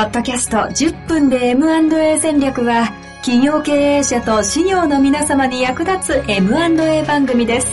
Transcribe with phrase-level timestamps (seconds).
[0.00, 7.66] ポッドキャスト10分で M&A 戦略は企業経営者と事業の皆様に役立つ M&A 番組です。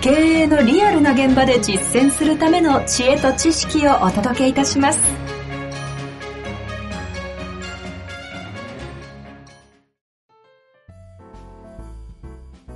[0.00, 4.98] 経営のリアルな現場で実践するための知恵と知識をお届けいたします。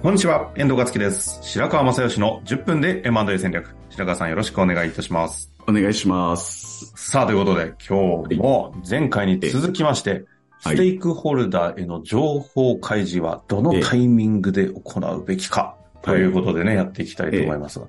[0.02, 1.38] こんにちは、遠藤克樹です。
[1.40, 3.74] 白川正義の10分で M&A 戦略。
[3.88, 5.50] 白川さんよろしくお願いいたします。
[5.66, 6.87] お願いします。
[7.10, 10.24] さあ、ということで、今日も前回に続きまして、はい
[10.60, 17.86] ステークホルダーへの情報開示はどのタイミングで行うべきか、ということでね、やっていきたいと思いますが、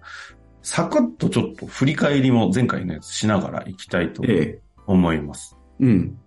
[0.62, 4.60] サクッとちょっと振り返りも前回のやつしながらいきたいとええ。
[4.86, 5.58] 思います。
[5.80, 6.18] うん。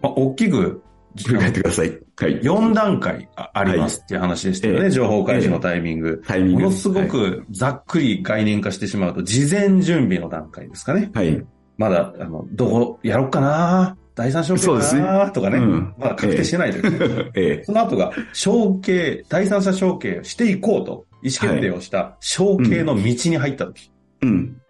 [0.00, 0.82] まあ、大きく、
[1.16, 1.88] 振り返ってください。
[1.88, 2.40] はい。
[2.44, 6.22] 4段階あありますっていう話でしたよね、はい情報開示のタイミング。
[6.26, 6.62] タイミング。
[6.64, 11.10] ものすごくざっくり概念化してしまうと、事前準備の段階ですかね。
[11.14, 11.44] はい。
[11.78, 11.90] はい。
[11.90, 15.58] まだ、あの、どこやろうかな第三承継かそうですなとかね。
[15.58, 17.30] うんまだ確定してないです。
[17.34, 17.64] ええ。
[17.64, 23.90] その後が、承継、第三者承継していこうと、意思決定をした承継の道に入った時。
[24.22, 24.60] うん。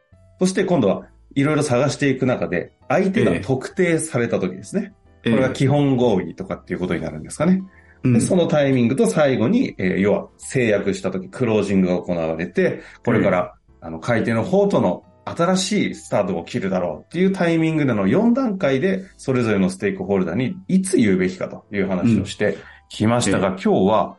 [0.40, 4.94] そして今度は、いろいろ探していく中で、相手が特定された時ですね。
[5.24, 7.62] えこれが基本合意とかっていうことになるんですかね。
[8.02, 24.16] うんでそのタイミングと最後に、えー要は制約した時、クロージングが行われて、これから、あの、買い手の方との新しいスタートを切るだろうっていうタイミングでの4段階で、それぞれのステークホルダーにいつ言うべきかという話をしてきましたが、うん今日は、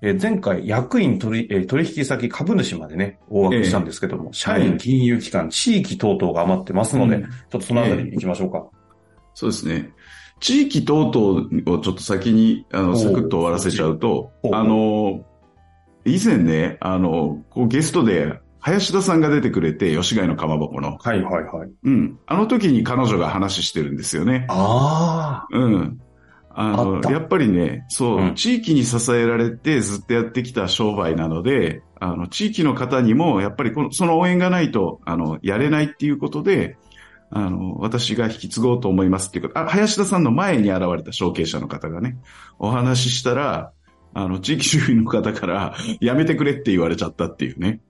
[0.00, 7.22] えー前回役員取り、えー取引先株主までね、大枠したんですけども、社員、金融機関、地域等々が余ってますので、うん。
[7.22, 8.66] ちょっとそのあたりに行きましょうか。
[9.34, 9.90] そうですね。
[10.40, 15.24] 地域等々をちょっと先に、あの、サクッと終わらせちゃうとあの、
[16.04, 20.98] 以前ね、あの、こうゲストで、林田さんが出てくれて、吉貝のかまぼこの。
[20.98, 21.70] はいはいはい。
[21.84, 22.18] うん。
[22.26, 24.46] あの時に彼女が話してるんですよね。
[24.48, 25.56] ああ。
[25.56, 26.00] うん。
[26.60, 36.76] あのやっぱりね、そう、うん地域に支えられてずっとやってきた商売なので、あの、地域の方にも、やっぱりこの、その応援がないと、あの、やれないっていうことで、
[37.30, 42.16] あの、私が引き継ごうと思いますっていうこと、あ、林田さんの前に現れた承継者の方がね、
[42.58, 43.72] お話ししたら、
[44.14, 47.80] あの、地域住民の方から、やめてくれって言われちゃったっていうね。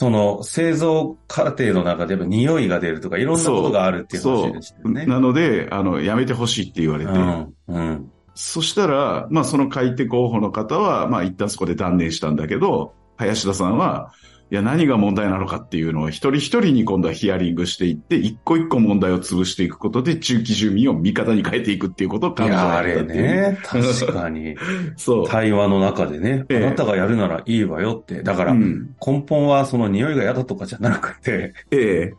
[0.00, 5.06] その製造過程の中でやっぱ匂いが出るとかいろんなことがあるっていう話でしたよね。
[5.06, 7.54] なので、あの、やめてほしいって言われて、うん。
[7.66, 8.12] うん。
[8.36, 14.12] そしたら、まあその買い手候補の方は、まあ一旦そこで断念したんだけど、林田さんは、
[14.50, 23.02] いや何が問題なのかっていうのを一人一人に今度はヒアリングしていって、一個一個問題を潰していくことで中期住民を味方に変えていくっていうことをい彼女や、あれ。
[23.02, 24.56] ね、確かに。
[24.96, 25.28] そう。
[25.28, 28.22] 対話の中でね、ええあなたがやるならいいわよって。
[28.22, 32.14] だから、うん根本はその匂いが嫌だとかじゃなくて、ええ。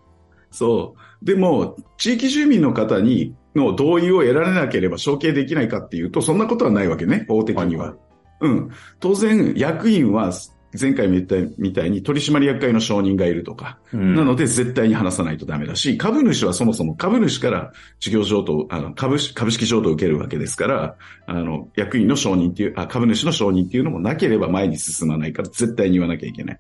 [0.51, 1.25] そう。
[1.25, 7.87] でも、地域住民の方に、の同意を得られなければ承継できないかっていうと、そんなことはないわけね、法的には。
[7.87, 7.95] はい
[8.41, 8.69] うん。
[8.99, 10.31] 当然、役員は、
[10.79, 26.59] 前回も言ったみたいに取締役会の承認がいるとか、うんなので絶対に話さないとダメだし、株主はそもそも株主から事業譲渡、あの株式株式譲渡を受けるわけですから、あの、役員の承認っていう、あ株主の承認っていうのもなければ前に進まないから絶対に言わなきゃいけない。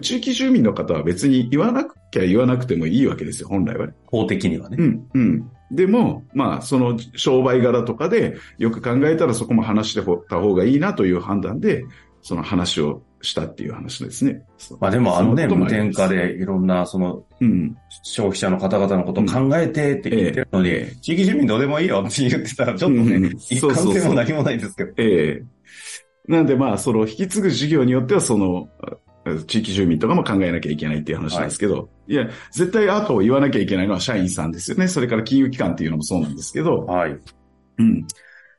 [0.00, 3.94] 地域住民の方は別に言わなきゃ言わなくてもいいわけですよ、本来はね。
[4.06, 4.76] 法的にはね。
[4.78, 5.50] うん、うん。
[5.70, 11.84] でも、まあ、その商売柄とかで、よく考えたらそこも話してた方がいいなという判断で、
[12.26, 14.42] その話をしたっていう話ですね。
[14.80, 17.76] まあでもあのね、無添加でいろんなそのうん。
[18.02, 24.92] 消費者の方々のことを考えてって言ってるのに、ええ地域住民どうでもいいよって言ってたらちょっとねうん、一貫性も何もないですけど。
[24.96, 25.44] ええ
[26.26, 28.68] なんでまあ、その引き継ぐ事業によっては、その、
[29.24, 34.88] あ地域住民とかも考えなきゃいけないっていう話なんですけど、い、や、絶対後を言わなきゃいけないのは社員さんですよね。
[34.88, 37.16] それから金融機関っていうのもそうなんですけど、はい。
[37.78, 38.04] うん。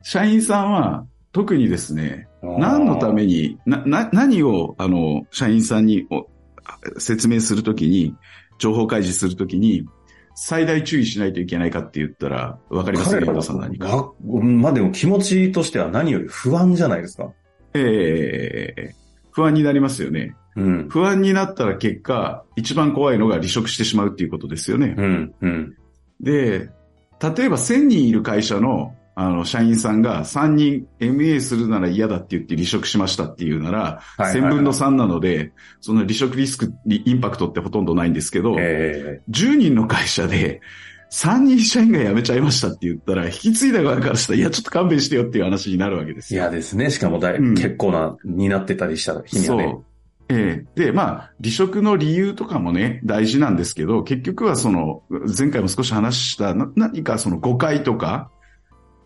[0.03, 6.27] 社員さんは、特にですね、何のために、な、な、何を、あの、社員さんにお
[6.99, 8.15] 説明するときに、
[8.59, 9.85] 情報開示するときに、
[10.35, 13.87] 最大注意しないといけないかって言ったら、わかりますか、さん何か。
[13.87, 17.31] がまあでも気持ちとしては何より不安じゃないですか。
[17.73, 18.95] ええ
[19.31, 20.35] 不安になりますよね。
[20.55, 20.89] うん。
[20.89, 24.95] 不安になったら結果、一番怖いのが離職してしまうっていうことですよね。
[24.97, 25.33] うん。
[25.41, 25.75] うん。
[26.19, 26.69] で、
[27.21, 40.61] 例えば1000人いる会社の、あの、社員さんが3人 MA するなら嫌だって言って離職しましたっていうなら、はい1000分の3なので、その離職リスク、インパクトってほとんどないんですけど、え10人の会社で
[41.09, 46.43] 3人社員が辞めちゃいましたって言ったら、引き継いだ側からしたら、いや、ちょっと勘弁してよっていう話になるわけですよ。
[46.43, 46.91] 嫌ですね。
[46.91, 49.77] しかもだい、うん結構な、になってたりした日にはね。
[50.29, 58.29] ええで、まあ、離職の理由とかもね、大事なんですけど、結局はその、前回も少し話した、な何かその誤解とか、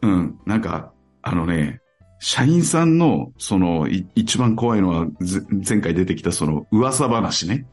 [0.01, 1.81] うん、なんか、あのね、
[2.19, 7.65] 社員さんの、その、い一番怖いのは、ぜ前回出てきたその、噂話ね。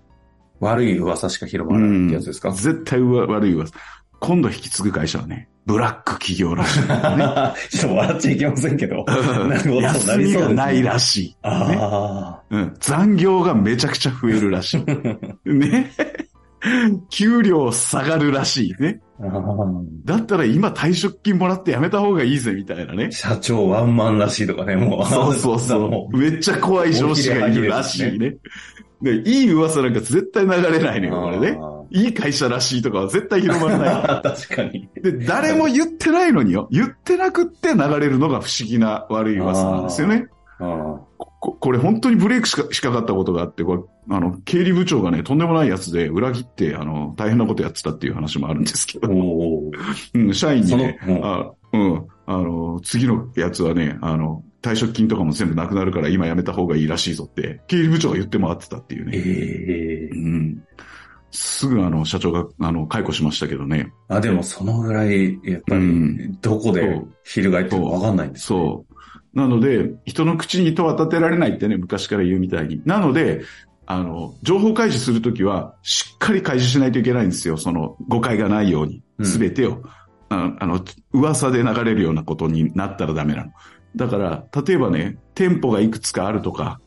[0.60, 3.74] 悪い噂しか広まらないってやつですか、絶対うわ悪い噂。
[4.20, 6.86] 今度引き継ぐ会社はね、ブラック企業らしいね。
[7.70, 9.04] ちょっと笑っちゃいけませんけど。
[9.04, 11.36] なるほど休みがないらしい。
[11.42, 12.74] あうん。
[12.80, 14.84] 残業がめちゃくちゃ増えるらしい。
[15.52, 15.92] ね。
[17.10, 19.02] 給料下がるらしいね。
[20.04, 23.10] だったら今退職金もらってやめた方がいいぜみたいなね。
[23.10, 25.06] 社長ワンマンらしいとかね、もう。
[25.06, 26.16] そうそうそもう。
[26.18, 28.36] めっちゃ怖い上司がいるらしいね。
[29.02, 31.58] で、いい噂なんか絶対流れないのよ、これね。
[31.60, 33.94] あいい会社らしいとかは絶対広まらない。
[33.94, 34.88] ー 確かに。
[35.02, 36.68] で、誰も言ってないのによ。
[36.70, 40.26] 言ってなくって流れるのが不思議な悪い噂なんですよね。
[41.40, 59.12] ここれ本当にブレークしかしかかったことがあって、これ、あの、経理部長がね、とんでもないやつで裏切って、あの、大変なことやってたっていう話もあるんですけど、うん、社員にね、あうん、あの、次のやつはね、あの、退職金とかも全部なくなるから今やめた方がいいらしいぞって、経理部長が言って回ってたっていうね。
[59.14, 60.62] ええうん。
[61.30, 63.92] すぐあの、社長が、あの、解雇しましたけどね。
[64.08, 68.87] あ、でもそのぐらい、やっぱりうん、どこで翻ってるかわかんないんです、そう。
[69.34, 72.82] なので、人の口に戸は立てられないってね、昔から言うみたいに。
[72.84, 73.42] なので、
[73.86, 77.56] あの、情報開示するときは、しっかり開示しないといけないんですよ。
[77.56, 79.02] その、誤解がないように。
[79.18, 79.82] うんすべてを。
[80.28, 83.52] ああの、噂で流れるようなことになったらダメなの。
[83.96, 86.80] だから、例えばね、店舗がいくつかあるとか、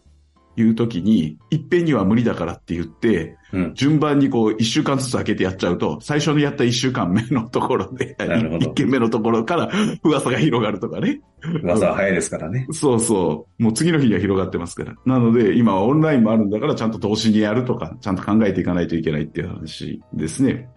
[0.62, 3.74] いうときに、いっぺんには無理だからって言って、うん。
[3.76, 8.16] 順番にこう、一週間ずつ開けてやっちゃうと、最初にやった一週間目のところで、
[8.60, 9.72] 一件目のところから
[10.04, 11.22] 噂が広がるとかね。
[11.64, 12.68] 噂は早いですからね。
[12.72, 13.64] そうそう。
[13.64, 14.96] もう次の日には広がってますから。
[15.06, 20.70] なので、今はオンラインもあるんだから、ちゃんと同時にやるとか、ちゃんと考えていかないといけないっていう話ですね。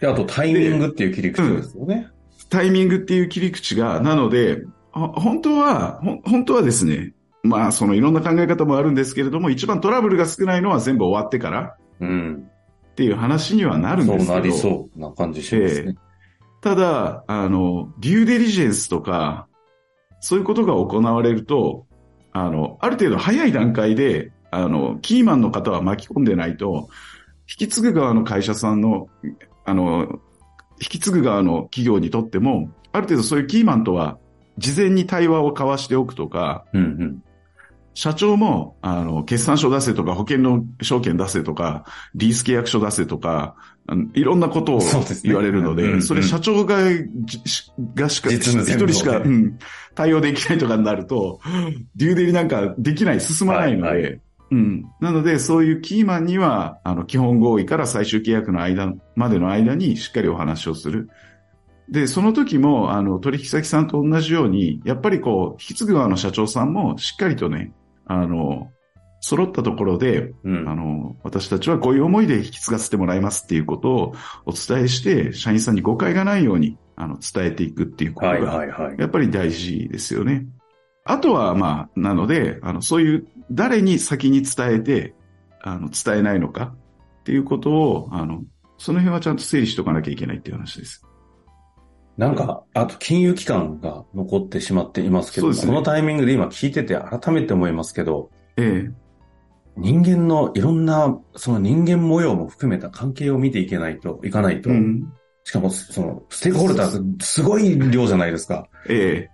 [0.00, 2.08] で、あとタイミングっていう切り口ですよね。
[2.50, 4.62] タイミングっていう切り口が、なので、
[4.92, 7.12] あ本当は、本当はですね、
[7.42, 12.50] まあ、そのいろんな考え方もあるんですけれども、一番トラブルが少ないのは全部終わってからうん。
[12.90, 14.40] っていう話にはなるんそうですけど。
[14.40, 15.94] なりそうな感じしますね。
[16.60, 19.46] ただ、あの、デューデリジェンスとか、
[20.20, 21.86] そういうことが行われると、
[22.32, 26.88] あの、ある程度早い段階で、あの、キーマンの方は巻き込んでないと、
[27.48, 29.08] 引き継ぐ側の会社さんの、
[29.64, 30.20] あの、
[30.80, 34.18] 引き継ぐ側の企業にとっても、ある程度そういうキーマンとは、
[34.58, 37.22] 事前に対話を交わしておくとか、うんうん。
[37.98, 41.84] 社長も、あの、決算書出せとか、保険の証券出せとか、
[42.14, 43.56] リース契約書出せとか、
[43.88, 44.80] あのいろんなことを
[45.24, 47.42] 言われるので、うんうんそれ社長が、じ
[47.96, 49.58] がしか、一人しか、うん、
[49.96, 51.40] 対応できないとかになると、
[51.96, 54.10] デューデリなんかできない、進まないので、はいは
[54.52, 54.84] うん。
[55.00, 61.10] なので、そういうキーマンには、あの、基本合意から最終契約の間、までの間にしっかりお話をする。
[61.88, 67.72] で、その時も、あの、取引先さんと同じように、やっぱりこう、引き継ぐ側の社長さんもしっかりとね、
[68.08, 68.70] あの、
[69.20, 70.68] 揃ったところで、うん。
[70.68, 74.14] あの、私たちはこういう思いで引き継がせてもらいますっていうことを
[74.46, 78.96] お伝えして、社員さんに誤解がないように、あの、伝えていくっていうことはいが、はいはい。
[78.98, 80.46] やっぱり大事ですよね。
[81.04, 85.14] あとは、まあ、なので、あの、そういう、誰に先に伝えて、
[85.62, 86.74] あの、伝えないのか
[87.20, 88.44] っていうことを、あの、
[88.76, 91.04] その辺はちゃんと整理しとかなきゃいけないっていう話です。
[92.18, 98.90] なんか、あと金融機関が残ってしまっていますけど、ねこのタイミングで今聞いてて改めて思いますけど、ええ。
[99.76, 105.12] 人間のいろんな、その人間模様も含めた関係を見ていけないといかないと、うん。
[105.44, 108.68] しかも、その、ステークホルダーすごい量じゃないですか。
[108.88, 109.28] え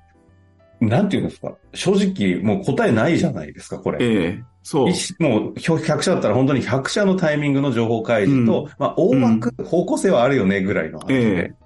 [0.81, 1.57] なんていうんですか？
[1.73, 4.05] 正直、もう答えないじゃないですか、これ。
[4.05, 4.13] え。
[4.13, 4.45] ええ。
[4.63, 4.91] そう。
[4.91, 11.64] 一もう100社だったら本当に100社のタイミングの情報開示と、うんまあ大枠、方向性はあるよねぐらいの話で、ええ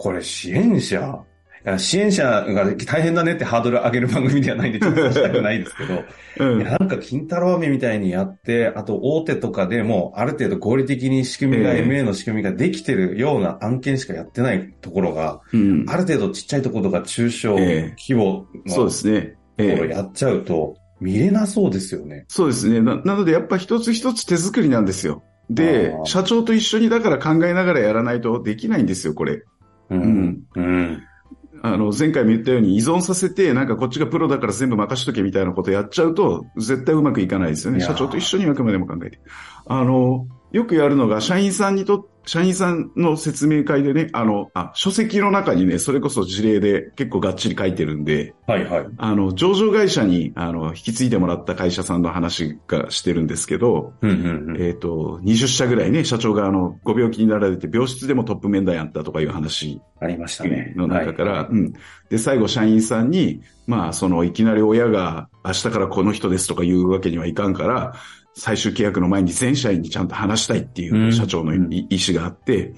[0.00, 1.22] これ支援者、
[1.76, 6.04] 支援者が大変だねってハードル上げる番組ではないんでちょっとしたくないですけど、
[6.40, 15.84] うんなんか金太郎飴みたいにやって、あと大手とかでもある程度合理的に仕組みが、ええ MA の仕組みができてるような案件しかやってないところが、うん。
[15.86, 19.34] ある程度ちっちゃいところとか中小ええ規模そうのとですね。
[19.58, 19.90] えころえ。
[19.90, 22.24] やっちゃうと、見れなそうですよね。
[22.28, 22.80] そうですね。
[22.80, 25.22] ななので、やっぱ一つ一つ手作りなんですよ。
[25.50, 29.42] で社長と一緒にだから考えながらやらないとできないんですよ、これ。
[29.90, 30.42] ううん。
[30.54, 31.02] うん。
[31.62, 37.80] あの、前回も言ったように依存させて、なんかこっちがプロだから全部任しとけみたいなことやっちゃうと、絶対うまくいかないですよね。
[37.80, 39.20] 社長と一緒にあくまでも考えて。
[39.66, 48.86] あの、よくやるのが、社員さんにと、社員さんの説明会でね、あの、あ、書籍の中にね、それこそ事例で結構がっちり書いてるんで、はいはい。
[48.98, 54.62] あの、上場会社に、あの、引き継いでもらった会社さんの話がしてるんですけど、うんうんうん。
[54.62, 60.74] えっ、と、20社ぐらいね、社長があの、ご病気になられて病室でもトップ面談やったとかいう話ありましたね。
[60.76, 61.72] の中から、はいうん。
[62.10, 67.94] で、最後社員さんに、まあ、その、いきなり親が明日からこの人ですとか言うわけにはいかんから、
[68.34, 71.12] 最終契約の前に全社員にちゃんと話したいっていううん。
[71.12, 72.74] 社長のい意思があって、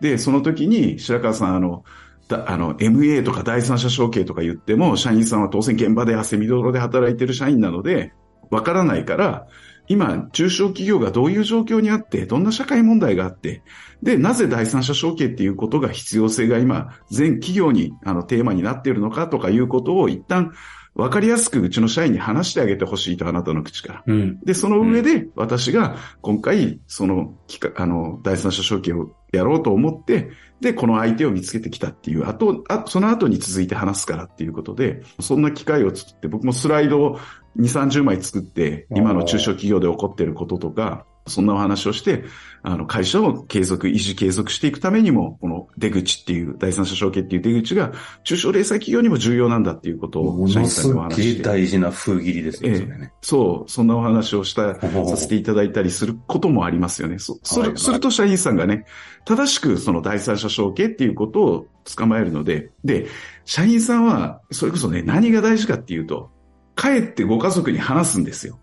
[0.00, 1.84] で、その時に白川さん、あの、
[2.28, 8.12] だあの、MA とか第三者承継とか言っても、社員さんは当然現場で汗みどろで働いてる社員なので、
[8.50, 9.46] わからないから、
[9.88, 13.62] 今、中小企業がどういう状況にあって、どんな社会問題があって、
[14.02, 20.52] で、なぜ第三者承継っていうことが必要性が今、全企業にあのテーマになっているのかとかいうことを一旦
[20.96, 24.04] 分かりやすくうちの社員に話してあげてほしいと、あなたの口から。
[24.06, 24.40] うん。
[24.40, 27.34] で、その上で私が今回、その、
[27.76, 37.18] あの、第三者承継をやろうと思って、で、この相手を見つけてきたっていう、あと、あその後に続いて話すからっていうことで、そんな機会を作って、僕もスライドを
[37.58, 42.24] 2、30枚作って、今の中小企業で起こっていることとか、そんなお話をして、
[42.62, 47.92] あの、会社を継続、維持継続していくためにも、この出口っていう、第三者承継っていう出口が、
[48.24, 51.42] 中小零細企業にも重要なんだっていうこともを、社員さんにお話して。
[51.42, 53.12] 大事な封切りですよ、それね。
[53.22, 57.18] そう、そんなお話をした、させていただいたりすることもありますよね。
[57.18, 58.84] そ、それ、すると社員さんがね、
[59.24, 61.66] 正しくその第三者承継っていうことを
[61.96, 63.06] 捕まえるので、で、
[63.44, 66.30] 社員さんは、それこそね、何が大事かっていうと、
[66.76, 68.58] 帰ってご家族に話すんですよ。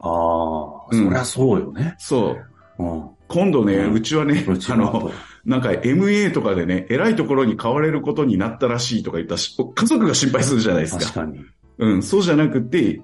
[0.00, 1.94] ああ、うんそりゃそうよね。
[1.98, 2.36] そ
[2.78, 2.82] う。
[2.82, 3.10] うん。
[3.28, 5.12] 今度ね、うちはねあのの、
[5.44, 11.04] なんか MA とかでね、偉いところに買われることになったらしいとか言ったらし、家族が心配するじゃないですか。
[11.04, 11.44] 確かに。
[11.78, 13.00] うん、そうじゃなくて、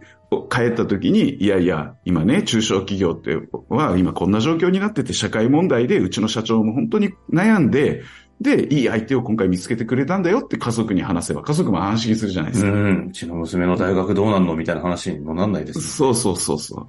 [0.50, 3.36] 帰った時に、いやいや、今ね、中小企業って
[3.68, 8.02] は今こんな状況になってて社会問題でうちの社長も本当に悩んで、
[8.40, 12.70] で、いい相手を今回見つけてくれたんだよって家族に話せば、家族も安心するじゃないですか。
[12.70, 13.06] うん。
[13.08, 15.84] うちの娘の大学どうなんのみたいな話にもなんないですね。
[15.84, 16.88] そうそうそうそ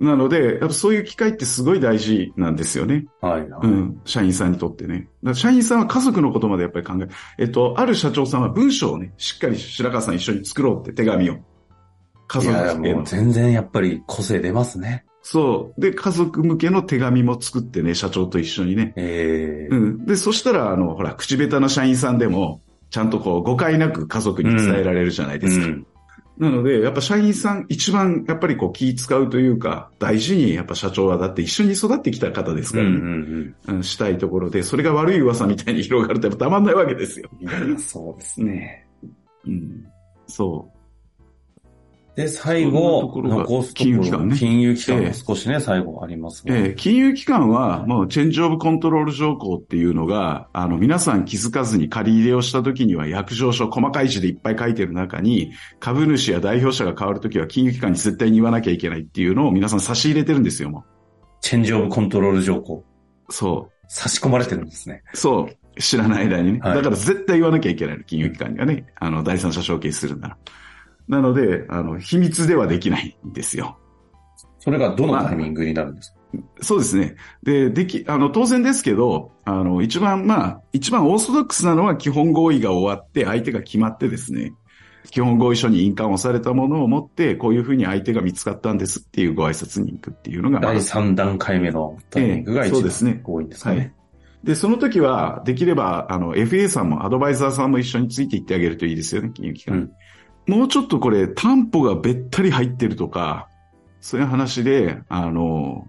[0.00, 0.04] う。
[0.04, 3.04] なので、やっぱそういう機会ってすごい大事なんですよね。
[3.20, 3.42] はい。
[3.42, 3.66] う。
[3.66, 4.00] ん。
[4.06, 5.08] 社員さんにとってね。
[5.34, 7.08] 社員さんは家族のことまでやっぱり考え、
[7.38, 11.36] えっと、ある社長さんは文章をね、しっかり白川さん一緒に作ろうって手紙を。
[12.28, 15.04] 家い族や、へのもう全然やっぱり個性出ますね。
[15.22, 15.80] そう。
[15.80, 18.94] で、家族向けの手紙も作ってね、社長と一緒にね。
[18.96, 20.06] ええうん。
[20.06, 25.66] で、そしたら、あの、ほら、口下手な社員さんでも、ちゃんとこう、誤解なく家族に伝えられるじゃないですか。
[25.66, 25.86] うん
[26.40, 32.90] なので、やっぱ社員さん一番、やっぱりこう、気使うというか、大事に、やっぱ社長はだって一緒に育ってきた方ですからね。
[32.90, 32.94] うん
[33.68, 37.28] うんうんしたいところで、それが悪い噂みたいに広がるとやっぱたまんないわけですよ。
[37.76, 38.86] そうですね。
[39.46, 39.84] うん。
[40.28, 40.72] そ
[42.16, 46.50] で、最後、残すところ金融機関ね金融機関が少しね、最後ありますう。
[46.50, 46.56] が。
[46.56, 60.84] えー金融機関は、もう、チェンジオブコントロール条項っていうのが、あの、皆さん気づかずに借り入れをした時には、約定書、細かい字でいっぱい書いてる中に、株主や代表者が変わる時は、金融機関に絶対に言わなきゃいけないっていうのを皆さん差し入れてるんですよ、も
[61.40, 62.84] チェンジオブコントロール条項。
[63.28, 63.32] う。
[63.32, 65.02] そ差し込まれてるんですね。
[65.14, 65.16] う。
[65.16, 65.80] そう。
[65.80, 66.58] 知らない間にね。
[66.60, 68.86] はいだから絶対言わなきゃいけないの、金融機関がね。
[68.96, 70.38] あの、第三者承継するなら。
[71.10, 73.76] なので、あの、秘密ではできないんですよ。
[74.60, 76.20] それがどのタイミングになるんですか？
[76.62, 77.16] そうですね。
[77.42, 84.52] で、でき、あの、当然ですけど、あの、一番、まあ、一番オーソドックスなのは基本合意が終わって、相手が決まってですね、
[85.10, 93.94] 基本合意書に印鑑をされたものを持って、こういうふうに相手が見つかったんですっていうご挨拶に行くっていうのが、まあ第3段階目のタイミングがええ一そうですね番多いんですかはいね。。
[94.44, 99.88] で、その時は、できれば、あの、FA さんも、アドバイザーさんも一緒についていってあげるといいですよね、金融機関に。
[100.46, 103.48] もうちょっとこれ、担保がべったり入ってるとか、
[104.00, 105.88] そういう話で、あの、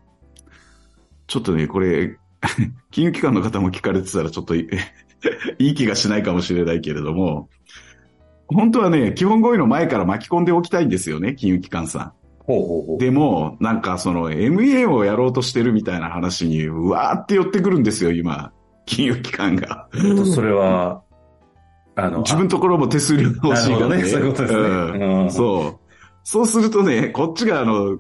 [1.28, 2.18] ちょっとね、これ、
[2.92, 4.68] 金融機関の方も聞かれてたらちょっとい
[5.60, 7.50] いい気がしないかもしれないけれども、
[8.48, 12.14] 本当はね、基本合意の前から巻き込んでおきたいんですよね、金融機関さん。
[12.40, 13.00] ほうほうほう。
[13.00, 18.52] でも、なんかその MA をやろうとしてるみたいな話に、うわーって寄ってくるんですよ、今。
[18.86, 19.88] 金融機関が。
[19.96, 21.04] えっとそれは、
[21.96, 25.92] あの、自分のところも手数料が欲しいからねそういうことですねうんうんそう。
[26.24, 27.98] そうするとね、こっちがあの、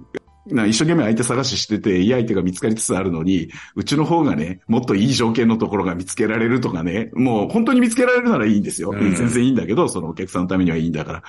[0.47, 8.91] な一生懸命相手探ししてて、いい相手が見つかりつつあるのに、うちの方がね、もっといい条件のところが見つけられるとかね、もう本当に見つけられるならいいんですよ。
[8.91, 11.23] うん全然いいんだけど、そのお客さんのためにはいいんだから。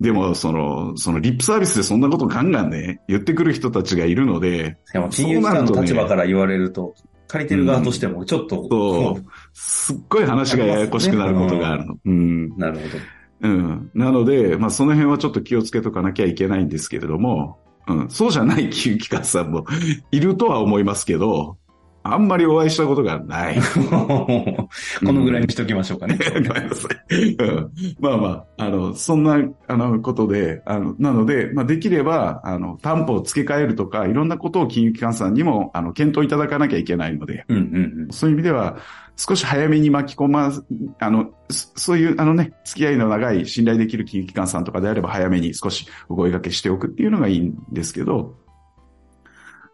[0.00, 6.94] でも、その、そのリップサービスでそんなことガンガンね、言ってくる人たちがいるので、しかも金融機関の立場から言われると、
[7.32, 9.24] 借りてる側としてもちょっと、そう
[9.54, 11.96] すっごい話がややこしくなることがあるの。
[12.04, 12.56] うん。
[12.58, 13.48] なるほど。
[13.48, 13.90] うん。
[13.94, 17.58] なので、まあ、その辺はちょっと気をつけとかなきゃいけないんですけれども、
[17.88, 18.10] うん。
[18.10, 19.64] そうじゃない金融機関さんも
[20.10, 21.56] いるとは思いますけど、
[22.04, 23.58] あんまりお会いしたことがない。
[23.80, 24.68] こ
[25.00, 26.18] のぐらいにしときましょうかね。
[26.48, 27.34] ごめんなさい。
[27.34, 28.28] うんまあま
[28.58, 38.76] あ、あの、そんな、あの、ことで、あの、なので、まあ、できれば、あの、担保を付け替えるとか、いろんなことを金融機関さんにも、あの、検討いただかなきゃいけないので、うんうんそういう意味では、
[39.16, 40.52] 少し早めに巻き込ま、
[40.98, 48.34] あの、そそういう、あのね、付き合いの長い信頼できる金融機関さんとかであれば、早めに少しお声掛けしておくっていうのがいいんですけど、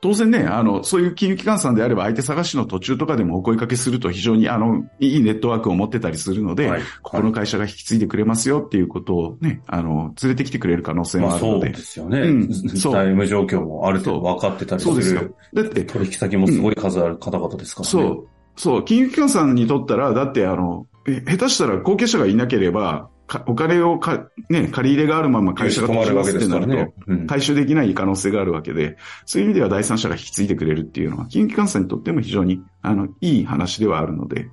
[0.01, 11.73] 当然ね、あの、そういう金融機関さんであれば相手探しの途中とかでもお声掛けすると非常にあの、いいネットワークを持ってたりするので、はいここの会社が引き継いでくれますよっていうことをね、あの、連れてきてくれる可能性まあそうもあるので。
[11.73, 12.21] ですよね。
[12.21, 15.35] うんそう財務状況もある程度分かってたりすそうですよる。。
[15.55, 17.91] だって、取引先もすごい数ある方々ですからね。
[17.91, 18.29] そう。
[18.57, 18.85] そう。
[18.85, 23.11] 金融機関さんにとったら、だってあの、え下手したら後継者がいなければ、か
[23.47, 27.27] お金をか、ね、借り入れがあるまま会社が閉じますってなると、うん。
[27.27, 34.49] 回収できない可能性があるわけで、そういう意味では第三者が引き継いでくれるっていうのは、金融機関さんにとっても非常に、あの、いい話ではあるので、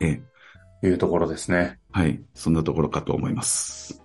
[0.00, 0.20] え
[0.82, 1.78] え、いうところですね。
[1.92, 2.20] はい。
[2.34, 4.02] そんなところかと思います。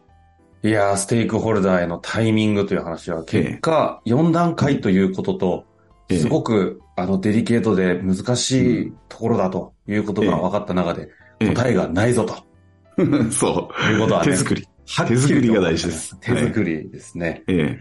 [0.61, 5.65] いやー、ステークホルダーへのタイミングという話は、結果、4段階ということと、
[6.09, 6.19] ええ。
[6.19, 11.09] すごく、あの、デリケートで難しいところだということが分かった中で、
[11.39, 11.53] ええ。
[11.53, 12.52] 答えがないぞと
[13.31, 13.91] そう。
[13.91, 14.67] いうことはね、手作り。
[15.07, 16.17] 手作りが大事です。
[16.19, 17.43] 手作りですね。
[17.47, 17.79] え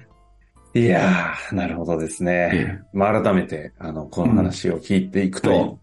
[0.74, 2.50] え、い、やー、なるほどですね。
[2.52, 2.80] ええ。
[2.92, 5.58] まあ、改めて、あの、この話を聞いていくと、うん。
[5.58, 5.76] はい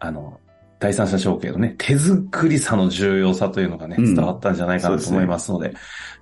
[0.00, 0.38] あの、
[0.78, 4.14] 第三者承継のね、手作りさの重要さというのがね、うん。
[4.14, 5.74] 伝わったんじゃないかなと思いますので、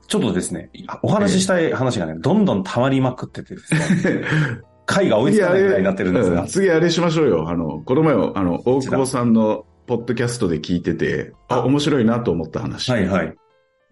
[0.08, 0.70] ちょっとですね、
[1.02, 4.22] お話ししたい話がね、どんどん溜まりまくっててですね、
[4.86, 6.42] 回が追いつかないぐらいになってるんですが。
[6.42, 7.48] うん、次あれしましょうよ。
[7.48, 12.90] あの、この前、あの、大久保さんのポッドキャストで聞いてて、あ、面白いなと思った話。
[12.90, 13.34] はいはい。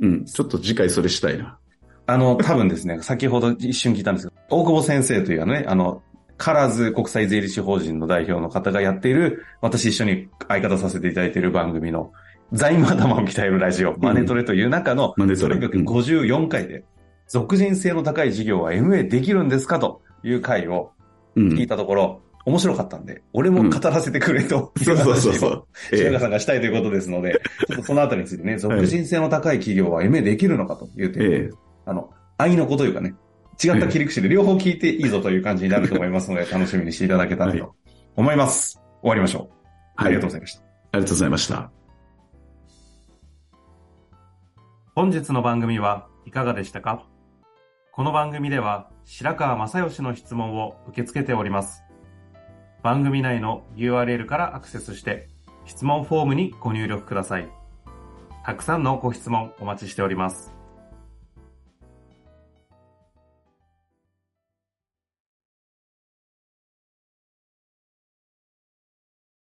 [0.01, 0.25] うん。
[0.25, 1.59] ちょっと次回それしたいな。
[2.07, 6.03] あの、 多分ですね、先ほど一瞬聞いたんですけど、大久保先生というね、あの、
[6.37, 12.13] カラーズ国際税理士法人の代表の方がやっている、私一緒に相方させていただいている番組の、
[12.53, 16.85] 財務頭を鍛えるラジオ、マネトレという中の、マネトレとにかく54回で、
[17.29, 19.79] 属人性の高い事業は MA できるんですか？
[19.79, 20.91] という回を
[21.37, 21.49] うん。
[21.51, 25.67] 聞いたところ、面白かったんで、俺も語らせてくれとい そううそうそう話をそう。
[25.97, 31.51] 白え川さんがしたいということですので、ちょっとそのあたりについてね、属人性の高い企業は MA できるのかというえ点、え
[31.87, 33.15] あの、愛の子というかね、
[33.63, 37.75] 違った切り口で両方聞いていいぞという感じになると思いますので、楽しみにしていただけたらはいと
[38.17, 38.81] 思います。
[39.01, 39.55] 終わりましょう。
[39.97, 40.63] ありがとうございました。
[40.63, 40.65] あ
[40.99, 41.71] りがとうございました。
[44.95, 47.07] 本日の番組はいかがでしたか？
[47.93, 51.84] この番組では白川正義の質問を受け付けております。
[52.85, 55.31] 番組内の URL からアクセスして
[55.65, 57.49] 質問フォームにご入力ください。
[58.45, 60.54] たくさんのご質問お待ちしております。